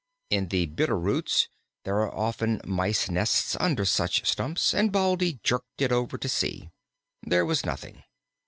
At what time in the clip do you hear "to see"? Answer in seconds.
6.17-6.71